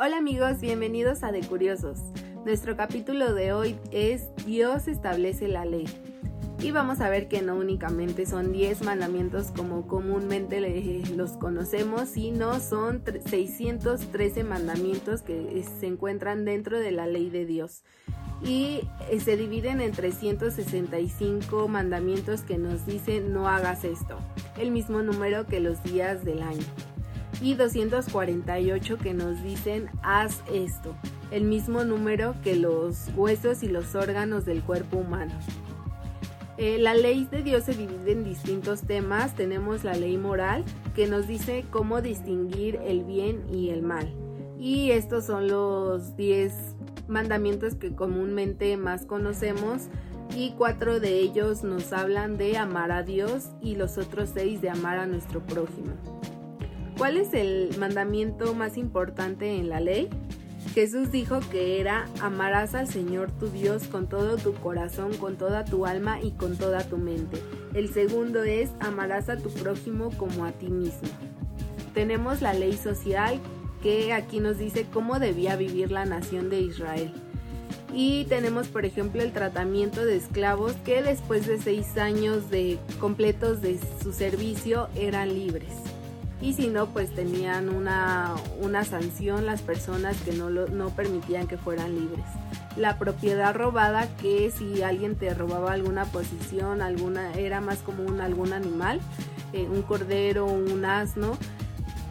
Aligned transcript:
Hola 0.00 0.18
amigos, 0.18 0.60
bienvenidos 0.60 1.24
a 1.24 1.32
De 1.32 1.40
Curiosos. 1.40 1.98
Nuestro 2.44 2.76
capítulo 2.76 3.34
de 3.34 3.52
hoy 3.52 3.76
es 3.90 4.28
Dios 4.46 4.86
establece 4.86 5.48
la 5.48 5.64
ley. 5.64 5.86
Y 6.60 6.70
vamos 6.70 7.00
a 7.00 7.10
ver 7.10 7.26
que 7.26 7.42
no 7.42 7.56
únicamente 7.56 8.24
son 8.24 8.52
10 8.52 8.82
mandamientos 8.82 9.50
como 9.50 9.88
comúnmente 9.88 10.60
los 11.16 11.32
conocemos, 11.32 12.10
sino 12.10 12.60
son 12.60 13.02
613 13.26 14.44
mandamientos 14.44 15.22
que 15.22 15.64
se 15.80 15.86
encuentran 15.88 16.44
dentro 16.44 16.78
de 16.78 16.92
la 16.92 17.08
ley 17.08 17.28
de 17.28 17.44
Dios. 17.44 17.82
Y 18.40 18.82
eh, 19.10 19.18
se 19.18 19.36
dividen 19.36 19.80
en 19.80 19.90
365 19.90 21.66
mandamientos 21.66 22.42
que 22.42 22.56
nos 22.56 22.86
dicen 22.86 23.32
no 23.32 23.48
hagas 23.48 23.82
esto, 23.82 24.16
el 24.58 24.70
mismo 24.70 25.02
número 25.02 25.46
que 25.46 25.58
los 25.58 25.82
días 25.82 26.24
del 26.24 26.42
año 26.42 26.64
y 27.40 27.54
248 27.54 28.98
que 28.98 29.14
nos 29.14 29.42
dicen 29.42 29.88
haz 30.02 30.42
esto, 30.52 30.94
el 31.30 31.44
mismo 31.44 31.84
número 31.84 32.34
que 32.42 32.56
los 32.56 33.08
huesos 33.16 33.62
y 33.62 33.68
los 33.68 33.94
órganos 33.94 34.44
del 34.44 34.62
cuerpo 34.62 34.98
humano. 34.98 35.32
Eh, 36.56 36.78
la 36.78 36.94
ley 36.94 37.28
de 37.30 37.44
Dios 37.44 37.64
se 37.64 37.74
divide 37.74 38.12
en 38.12 38.24
distintos 38.24 38.82
temas. 38.82 39.36
Tenemos 39.36 39.84
la 39.84 39.94
ley 39.94 40.16
moral 40.16 40.64
que 40.96 41.06
nos 41.06 41.28
dice 41.28 41.64
cómo 41.70 42.02
distinguir 42.02 42.80
el 42.84 43.04
bien 43.04 43.44
y 43.48 43.70
el 43.70 43.82
mal. 43.82 44.12
Y 44.58 44.90
estos 44.90 45.26
son 45.26 45.46
los 45.46 46.16
10 46.16 46.52
mandamientos 47.06 47.76
que 47.76 47.94
comúnmente 47.94 48.76
más 48.76 49.06
conocemos 49.06 49.88
y 50.36 50.50
cuatro 50.58 51.00
de 51.00 51.20
ellos 51.20 51.62
nos 51.62 51.92
hablan 51.92 52.36
de 52.36 52.58
amar 52.58 52.92
a 52.92 53.02
Dios 53.02 53.50
y 53.62 53.76
los 53.76 53.96
otros 53.96 54.30
seis 54.34 54.60
de 54.60 54.68
amar 54.68 54.98
a 54.98 55.06
nuestro 55.06 55.40
prójimo. 55.40 55.92
¿Cuál 56.98 57.16
es 57.16 57.32
el 57.32 57.70
mandamiento 57.78 58.54
más 58.54 58.76
importante 58.76 59.56
en 59.56 59.68
la 59.68 59.78
ley? 59.78 60.08
Jesús 60.74 61.12
dijo 61.12 61.38
que 61.48 61.80
era 61.80 62.08
amarás 62.20 62.74
al 62.74 62.88
Señor 62.88 63.30
tu 63.30 63.46
Dios 63.50 63.84
con 63.84 64.08
todo 64.08 64.36
tu 64.36 64.52
corazón, 64.54 65.16
con 65.16 65.36
toda 65.36 65.64
tu 65.64 65.86
alma 65.86 66.20
y 66.20 66.32
con 66.32 66.56
toda 66.56 66.82
tu 66.88 66.98
mente. 66.98 67.40
El 67.72 67.94
segundo 67.94 68.42
es 68.42 68.70
amarás 68.80 69.28
a 69.28 69.36
tu 69.36 69.48
prójimo 69.48 70.10
como 70.18 70.44
a 70.44 70.50
ti 70.50 70.70
mismo. 70.70 71.08
Tenemos 71.94 72.42
la 72.42 72.52
ley 72.52 72.72
social 72.72 73.38
que 73.80 74.12
aquí 74.12 74.40
nos 74.40 74.58
dice 74.58 74.84
cómo 74.92 75.20
debía 75.20 75.54
vivir 75.54 75.92
la 75.92 76.04
nación 76.04 76.50
de 76.50 76.62
Israel. 76.62 77.12
Y 77.94 78.24
tenemos, 78.24 78.66
por 78.66 78.84
ejemplo, 78.84 79.22
el 79.22 79.32
tratamiento 79.32 80.04
de 80.04 80.16
esclavos 80.16 80.72
que 80.84 81.00
después 81.00 81.46
de 81.46 81.58
seis 81.58 81.96
años 81.96 82.50
de 82.50 82.76
completos 82.98 83.62
de 83.62 83.78
su 84.02 84.12
servicio 84.12 84.88
eran 84.96 85.28
libres 85.28 85.87
y 86.40 86.52
si 86.52 86.68
no, 86.68 86.86
pues 86.86 87.12
tenían 87.14 87.68
una, 87.68 88.36
sanción 88.88 89.44
las 89.44 89.60
personas 89.60 90.16
que 90.22 90.32
no, 90.32 90.50
no 90.50 90.90
permitían 90.90 91.48
que 91.48 91.58
fueran 91.58 91.94
libres. 91.94 92.24
La 92.76 92.96
propiedad 92.98 93.54
robada, 93.54 94.08
que 94.18 94.52
si 94.52 94.82
alguien 94.82 95.16
te 95.16 95.34
robaba 95.34 95.72
alguna 95.72 96.04
posición, 96.04 96.80
alguna, 96.80 97.34
era 97.34 97.60
más 97.60 97.78
común 97.78 98.20
algún 98.20 98.52
animal, 98.52 99.00
eh, 99.52 99.66
un 99.68 99.82
cordero, 99.82 100.46
un 100.46 100.84
asno, 100.84 101.36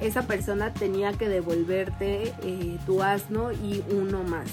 esa 0.00 0.22
persona 0.22 0.72
tenía 0.72 1.12
que 1.12 1.28
devolverte 1.28 2.34
eh, 2.42 2.78
tu 2.86 3.02
asno 3.02 3.52
y 3.52 3.82
uno 3.90 4.22
más. 4.22 4.48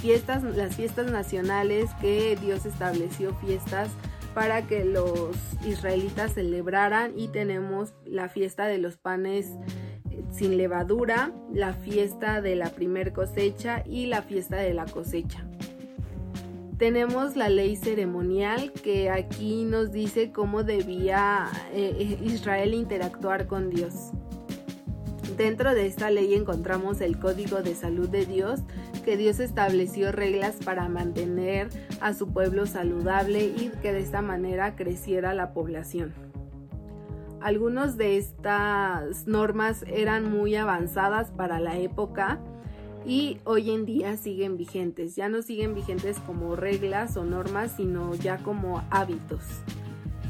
Fiestas, 0.00 0.42
las 0.42 0.74
fiestas 0.74 1.10
nacionales 1.10 1.90
que 2.00 2.36
Dios 2.40 2.66
estableció 2.66 3.34
fiestas 3.36 3.88
para 4.36 4.66
que 4.66 4.84
los 4.84 5.34
israelitas 5.66 6.34
celebraran 6.34 7.18
y 7.18 7.28
tenemos 7.28 7.94
la 8.04 8.28
fiesta 8.28 8.66
de 8.66 8.76
los 8.76 8.98
panes 8.98 9.46
eh, 10.10 10.22
sin 10.30 10.58
levadura, 10.58 11.32
la 11.54 11.72
fiesta 11.72 12.42
de 12.42 12.54
la 12.54 12.68
primer 12.68 13.14
cosecha 13.14 13.82
y 13.86 14.04
la 14.04 14.20
fiesta 14.20 14.56
de 14.56 14.74
la 14.74 14.84
cosecha. 14.84 15.48
Tenemos 16.76 17.34
la 17.34 17.48
ley 17.48 17.76
ceremonial 17.76 18.72
que 18.72 19.08
aquí 19.08 19.64
nos 19.64 19.90
dice 19.90 20.32
cómo 20.32 20.64
debía 20.64 21.46
eh, 21.72 21.96
eh, 21.98 22.18
Israel 22.22 22.74
interactuar 22.74 23.46
con 23.46 23.70
Dios. 23.70 24.10
Dentro 25.38 25.74
de 25.74 25.86
esta 25.86 26.10
ley 26.10 26.34
encontramos 26.34 27.00
el 27.00 27.18
código 27.18 27.62
de 27.62 27.74
salud 27.74 28.10
de 28.10 28.26
Dios, 28.26 28.60
que 29.06 29.16
Dios 29.16 29.38
estableció 29.38 30.10
reglas 30.10 30.56
para 30.64 30.88
mantener 30.88 31.68
a 32.00 32.12
su 32.12 32.32
pueblo 32.32 32.66
saludable 32.66 33.44
y 33.44 33.70
que 33.80 33.92
de 33.92 34.00
esta 34.00 34.20
manera 34.20 34.74
creciera 34.74 35.32
la 35.32 35.54
población. 35.54 36.12
Algunas 37.40 37.96
de 37.96 38.16
estas 38.16 39.28
normas 39.28 39.84
eran 39.86 40.28
muy 40.28 40.56
avanzadas 40.56 41.30
para 41.30 41.60
la 41.60 41.78
época 41.78 42.40
y 43.06 43.38
hoy 43.44 43.70
en 43.70 43.86
día 43.86 44.16
siguen 44.16 44.56
vigentes. 44.56 45.14
Ya 45.14 45.28
no 45.28 45.40
siguen 45.42 45.76
vigentes 45.76 46.18
como 46.18 46.56
reglas 46.56 47.16
o 47.16 47.24
normas, 47.24 47.74
sino 47.76 48.12
ya 48.16 48.38
como 48.38 48.82
hábitos. 48.90 49.44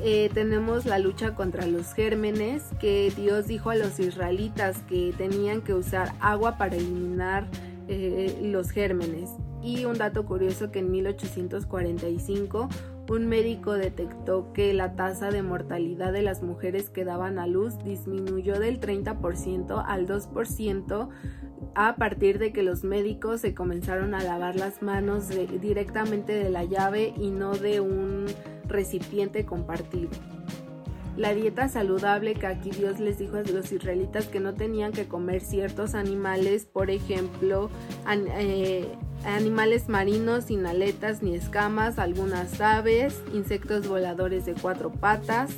Eh, 0.02 0.30
tenemos 0.34 0.84
la 0.84 0.98
lucha 0.98 1.34
contra 1.34 1.66
los 1.66 1.94
gérmenes, 1.94 2.64
que 2.78 3.10
Dios 3.16 3.46
dijo 3.46 3.70
a 3.70 3.76
los 3.76 3.98
israelitas 3.98 4.82
que 4.82 5.14
tenían 5.16 5.62
que 5.62 5.72
usar 5.72 6.12
agua 6.20 6.58
para 6.58 6.76
eliminar 6.76 7.46
eh, 7.88 8.38
los 8.42 8.70
gérmenes. 8.70 9.30
Y 9.62 9.84
un 9.84 9.98
dato 9.98 10.26
curioso 10.26 10.70
que 10.70 10.80
en 10.80 10.90
1845 10.90 12.68
un 13.08 13.28
médico 13.28 13.72
detectó 13.74 14.52
que 14.52 14.74
la 14.74 14.96
tasa 14.96 15.30
de 15.30 15.42
mortalidad 15.42 16.12
de 16.12 16.22
las 16.22 16.42
mujeres 16.42 16.90
que 16.90 17.04
daban 17.04 17.38
a 17.38 17.46
luz 17.46 17.78
disminuyó 17.84 18.58
del 18.58 18.80
30% 18.80 19.84
al 19.86 20.08
2% 20.08 21.08
a 21.74 21.96
partir 21.96 22.38
de 22.38 22.52
que 22.52 22.62
los 22.62 22.84
médicos 22.84 23.42
se 23.42 23.54
comenzaron 23.54 24.14
a 24.14 24.24
lavar 24.24 24.56
las 24.56 24.82
manos 24.82 25.28
directamente 25.60 26.32
de 26.32 26.50
la 26.50 26.64
llave 26.64 27.14
y 27.16 27.30
no 27.30 27.52
de 27.52 27.80
un 27.80 28.26
recipiente 28.66 29.44
compartido. 29.44 30.10
La 31.16 31.32
dieta 31.32 31.68
saludable 31.68 32.34
que 32.34 32.46
aquí 32.46 32.70
Dios 32.70 33.00
les 33.00 33.18
dijo 33.18 33.38
a 33.38 33.42
los 33.42 33.72
israelitas 33.72 34.26
que 34.26 34.38
no 34.38 34.54
tenían 34.54 34.92
que 34.92 35.08
comer 35.08 35.40
ciertos 35.40 35.94
animales, 35.94 36.66
por 36.66 36.90
ejemplo, 36.90 37.70
eh, 38.10 38.86
animales 39.24 39.88
marinos 39.88 40.44
sin 40.44 40.66
aletas 40.66 41.22
ni 41.22 41.34
escamas, 41.34 41.98
algunas 41.98 42.60
aves, 42.60 43.22
insectos 43.32 43.88
voladores 43.88 44.44
de 44.44 44.52
cuatro 44.54 44.92
patas, 44.92 45.50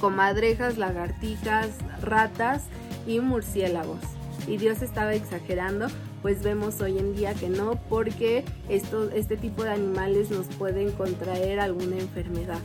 comadrejas, 0.00 0.78
lagartijas, 0.78 1.70
ratas 2.00 2.64
y 3.06 3.20
murciélagos. 3.20 4.00
Y 4.48 4.56
Dios 4.56 4.80
estaba 4.80 5.14
exagerando 5.14 5.88
pues 6.22 6.42
vemos 6.42 6.80
hoy 6.80 6.98
en 6.98 7.14
día 7.14 7.34
que 7.34 7.48
no, 7.48 7.74
porque 7.88 8.44
este 8.68 9.36
tipo 9.36 9.64
de 9.64 9.70
animales 9.70 10.30
nos 10.30 10.46
pueden 10.46 10.92
contraer 10.92 11.58
alguna 11.58 11.98
enfermedad. 11.98 12.60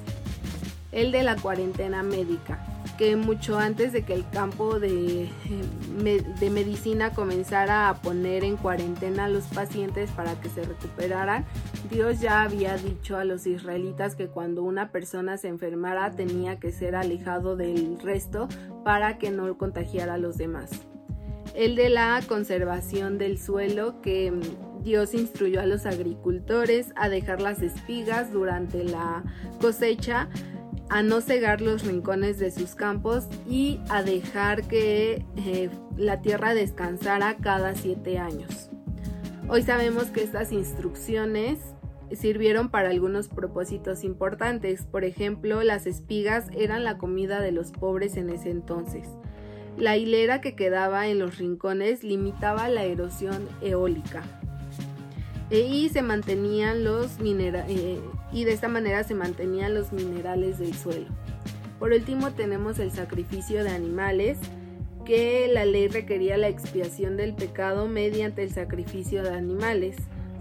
El 0.97 1.11
de 1.11 1.21
la 1.21 1.35
cuarentena 1.35 2.01
médica, 2.01 2.57
que 2.97 3.15
mucho 3.15 3.59
antes 3.59 3.93
de 3.93 4.01
que 4.01 4.15
el 4.15 4.27
campo 4.31 4.79
de, 4.79 5.29
de 6.39 6.49
medicina 6.49 7.13
comenzara 7.13 7.87
a 7.87 8.01
poner 8.01 8.43
en 8.43 8.57
cuarentena 8.57 9.25
a 9.25 9.29
los 9.29 9.43
pacientes 9.43 10.09
para 10.09 10.41
que 10.41 10.49
se 10.49 10.63
recuperaran, 10.63 11.45
Dios 11.91 12.19
ya 12.19 12.41
había 12.41 12.77
dicho 12.77 13.15
a 13.15 13.25
los 13.25 13.45
israelitas 13.45 14.15
que 14.15 14.27
cuando 14.27 14.63
una 14.63 14.91
persona 14.91 15.37
se 15.37 15.49
enfermara 15.49 16.09
tenía 16.13 16.59
que 16.59 16.71
ser 16.71 16.95
alejado 16.95 17.55
del 17.55 17.99
resto 17.99 18.47
para 18.83 19.19
que 19.19 19.29
no 19.29 19.55
contagiara 19.55 20.15
a 20.15 20.17
los 20.17 20.35
demás. 20.35 20.71
El 21.53 21.75
de 21.75 21.89
la 21.89 22.19
conservación 22.27 23.19
del 23.19 23.37
suelo 23.37 24.01
que 24.01 24.31
mm, 24.31 24.83
Dios 24.83 25.13
instruyó 25.13 25.61
a 25.61 25.67
los 25.67 25.85
agricultores 25.85 26.91
a 26.95 27.07
dejar 27.07 27.39
las 27.39 27.61
espigas 27.61 28.31
durante 28.31 28.83
la 28.83 29.23
cosecha, 29.61 30.29
a 30.89 31.03
no 31.03 31.21
cegar 31.21 31.61
los 31.61 31.85
rincones 31.85 32.39
de 32.39 32.51
sus 32.51 32.75
campos 32.75 33.27
y 33.49 33.79
a 33.89 34.03
dejar 34.03 34.67
que 34.67 35.25
eh, 35.35 35.69
la 35.97 36.21
tierra 36.21 36.53
descansara 36.53 37.37
cada 37.37 37.75
siete 37.75 38.17
años. 38.19 38.69
Hoy 39.49 39.63
sabemos 39.63 40.05
que 40.05 40.23
estas 40.23 40.51
instrucciones 40.51 41.59
sirvieron 42.15 42.69
para 42.69 42.89
algunos 42.89 43.27
propósitos 43.27 44.03
importantes. 44.03 44.83
Por 44.83 45.03
ejemplo, 45.03 45.63
las 45.63 45.87
espigas 45.87 46.47
eran 46.55 46.83
la 46.83 46.97
comida 46.97 47.41
de 47.41 47.51
los 47.51 47.71
pobres 47.71 48.17
en 48.17 48.29
ese 48.29 48.49
entonces. 48.49 49.07
La 49.77 49.97
hilera 49.97 50.41
que 50.41 50.55
quedaba 50.55 51.07
en 51.07 51.19
los 51.19 51.37
rincones 51.37 52.03
limitaba 52.03 52.67
la 52.69 52.83
erosión 52.83 53.47
eólica. 53.61 54.23
E, 55.49 55.59
y 55.59 55.89
se 55.89 56.01
mantenían 56.01 56.83
los 56.83 57.11
eh, 57.21 57.99
y 58.31 58.43
de 58.43 58.53
esta 58.53 58.67
manera 58.67 59.03
se 59.03 59.15
mantenían 59.15 59.73
los 59.73 59.91
minerales 59.91 60.59
del 60.59 60.73
suelo. 60.73 61.07
Por 61.79 61.91
último 61.91 62.31
tenemos 62.31 62.79
el 62.79 62.91
sacrificio 62.91 63.63
de 63.63 63.69
animales, 63.69 64.37
que 65.05 65.47
la 65.47 65.63
ley 65.63 65.87
requería 65.87 66.37
la 66.37 66.49
expiación 66.49 67.15
del 67.15 67.33
pecado 67.33 67.87
mediante 67.87 68.43
el 68.43 68.51
sacrificio 68.51 69.23
de 69.23 69.29
animales. 69.29 69.95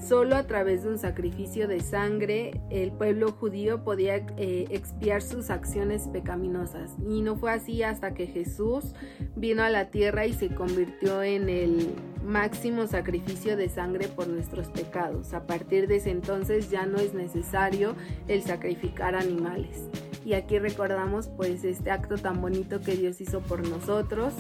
Solo 0.07 0.37
a 0.37 0.45
través 0.47 0.85
de 0.85 0.91
un 0.91 0.99
sacrificio 0.99 1.67
de 1.67 1.81
sangre 1.81 2.61
el 2.71 2.93
pueblo 2.93 3.33
judío 3.33 3.83
podía 3.83 4.25
eh, 4.37 4.67
expiar 4.71 5.21
sus 5.21 5.51
acciones 5.51 6.07
pecaminosas. 6.13 6.93
Y 7.05 7.23
no 7.23 7.35
fue 7.37 7.51
así 7.51 7.83
hasta 7.83 8.15
que 8.15 8.29
Jesús 8.29 8.95
vino 9.35 9.65
a 9.65 9.71
la 9.71 9.91
tierra 9.91 10.25
y 10.25 10.33
se 10.33 10.55
convirtió 10.55 11.25
en 11.25 11.49
el 11.49 11.89
máximo 12.25 12.87
sacrificio 12.87 13.57
de 13.57 13.69
sangre 13.69 14.07
por 14.07 14.29
nuestros 14.29 14.69
pecados. 14.69 15.35
A 15.35 15.45
partir 15.45 15.89
de 15.89 15.97
ese 15.97 16.11
entonces 16.11 16.71
ya 16.71 16.87
no 16.87 16.99
es 16.99 17.13
necesario 17.13 17.97
el 18.29 18.43
sacrificar 18.43 19.17
animales. 19.17 19.89
Y 20.25 20.35
aquí 20.35 20.61
recordamos 20.61 21.27
pues 21.37 21.65
este 21.65 21.91
acto 21.91 22.17
tan 22.17 22.41
bonito 22.41 22.81
que 22.81 22.95
Dios 22.95 23.21
hizo 23.21 23.41
por 23.41 23.69
nosotros 23.69 24.35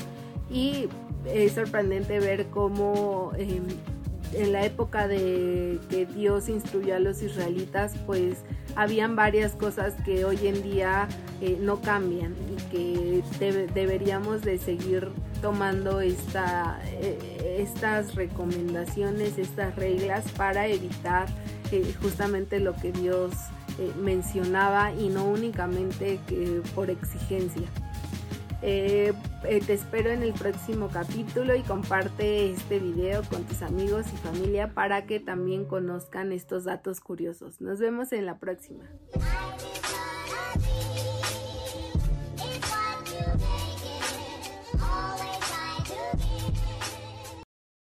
y 0.49 0.89
es 1.25 1.53
sorprendente 1.53 2.21
ver 2.21 2.47
cómo 2.51 3.33
em, 3.37 3.65
en 4.33 4.53
la 4.53 4.65
época 4.65 5.09
de 5.09 5.79
que 5.89 6.07
Dios 6.07 6.49
instruyó 6.49 6.97
a 6.97 6.99
los 6.99 7.23
israelitas, 7.23 7.95
pues 8.07 8.39
habían 8.75 9.17
varias 9.17 9.53
cosas 9.53 9.95
que 10.05 10.25
hoy 10.25 10.47
en 10.47 10.63
día 10.63 11.09
eh, 11.41 11.59
no 11.61 11.81
cambian 11.81 12.35
y 12.51 12.63
que 12.71 13.23
deberíamos 13.75 14.43
de 14.43 14.59
seguir 14.59 15.09
tomando 15.41 16.01
esta, 16.01 16.81
eh, 16.85 17.57
estas 17.59 18.15
recomendaciones, 18.15 19.39
estas 19.39 19.75
reglas 19.77 20.31
para 20.33 20.67
evitar 20.67 21.27
eh, 21.73 21.95
justamente 22.01 22.61
lo 22.61 22.75
que 22.75 22.93
Dios 22.93 23.33
mencionaba 24.01 24.95
y 24.95 25.11
no 25.11 25.27
únicamente 25.27 26.19
por 26.75 26.89
exigencia. 26.89 27.69
Eh, 29.45 29.61
te 29.61 29.75
espero 29.75 30.11
en 30.11 30.23
el 30.23 30.33
próximo 30.33 30.89
capítulo 30.89 31.55
y 31.55 31.63
comparte 31.63 32.51
este 32.51 32.79
video 32.79 33.23
con 33.25 33.45
tus 33.45 33.63
amigos 33.63 34.07
y 34.13 34.17
familia 34.17 34.73
para 34.75 35.07
que 35.07 35.21
también 35.21 35.65
conozcan 35.67 36.33
estos 36.33 36.65
datos 36.65 37.01
curiosos. 37.01 37.61
Nos 37.61 37.79
vemos 37.79 38.13
en 38.13 38.27
la 38.27 38.39
próxima. 38.39 38.85